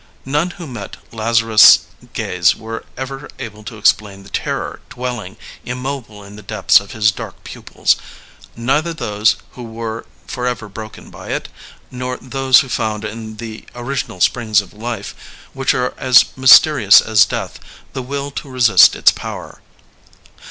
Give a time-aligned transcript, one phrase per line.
[0.25, 1.81] None who met Lazarus*
[2.13, 7.11] gaze were ever able to explain the terror dwelling immobile in the depths of his
[7.11, 7.97] dark pupils—
[8.57, 9.35] ^neither those.
[9.51, 11.49] who were forever broken by it,
[11.91, 15.93] nor those who found in the original springs of life, LEONID ANDREYEV 13 which are
[15.99, 17.59] as mysterious as death,
[17.93, 19.61] the will to resist its power.